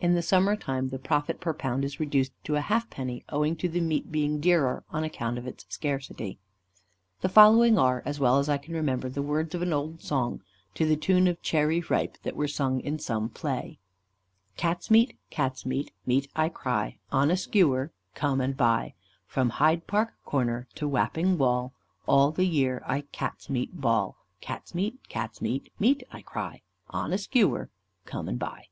In 0.00 0.12
the 0.14 0.20
summer 0.20 0.54
time 0.54 0.90
the 0.90 0.98
profit 0.98 1.40
per 1.40 1.54
pound 1.54 1.82
is 1.82 1.98
reduced 1.98 2.34
to 2.44 2.56
a 2.56 2.60
halfpenny, 2.60 3.24
owing 3.30 3.56
to 3.56 3.70
the 3.70 3.80
meat 3.80 4.12
being 4.12 4.38
dearer, 4.38 4.84
on 4.90 5.02
account 5.02 5.38
of 5.38 5.46
its 5.46 5.64
scarcity." 5.70 6.38
The 7.22 7.30
following 7.30 7.78
are, 7.78 8.02
as 8.04 8.20
well 8.20 8.38
as 8.38 8.50
I 8.50 8.58
can 8.58 8.74
remember, 8.74 9.08
the 9.08 9.22
words 9.22 9.54
of 9.54 9.62
an 9.62 9.72
old 9.72 10.02
song, 10.02 10.42
to 10.74 10.84
the 10.84 10.94
tune 10.94 11.26
of 11.26 11.40
"Cherry 11.40 11.80
Ripe," 11.80 12.18
that 12.22 12.36
were 12.36 12.48
sung 12.48 12.80
in 12.80 12.98
some 12.98 13.30
play: 13.30 13.78
"Cats' 14.58 14.90
meat, 14.90 15.16
Cats' 15.30 15.64
meat 15.64 15.90
meat, 16.04 16.28
I 16.36 16.50
cry, 16.50 16.98
On 17.10 17.30
a 17.30 17.36
skewer 17.38 17.92
come 18.14 18.42
and 18.42 18.54
buy; 18.54 18.92
From 19.26 19.48
Hyde 19.48 19.86
Park 19.86 20.12
Corner 20.26 20.66
to 20.74 20.86
Wapping 20.86 21.38
Wall, 21.38 21.72
All 22.06 22.30
the 22.30 22.44
year 22.44 22.82
I 22.86 23.04
Cats' 23.10 23.48
meat 23.48 23.80
bawl; 23.80 24.18
Cats' 24.42 24.74
meat, 24.74 24.98
Cats' 25.08 25.40
meat 25.40 25.72
meat, 25.78 26.02
I 26.12 26.20
cry, 26.20 26.60
On 26.90 27.10
a 27.10 27.16
skewer 27.16 27.70
come 28.04 28.28
and 28.28 28.38
buy." 28.38 28.66